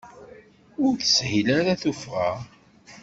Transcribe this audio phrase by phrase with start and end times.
[0.85, 2.31] Ur teshil ara tuffɣa.